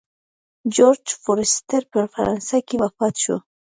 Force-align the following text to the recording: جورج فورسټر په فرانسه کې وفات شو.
جورج 0.75 1.05
فورسټر 1.21 1.81
په 1.91 1.99
فرانسه 2.13 2.57
کې 2.67 2.75
وفات 2.83 3.15
شو. 3.23 3.37